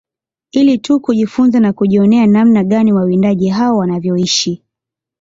[0.51, 4.63] Ili tu kujifunza na kujionea namna gani wawindaji hao wanavyoishi